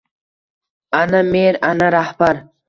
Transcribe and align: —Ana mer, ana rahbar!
—Ana 1.01 1.19
mer, 1.29 1.61
ana 1.69 1.91
rahbar! 1.99 2.43